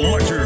[0.00, 0.39] Larger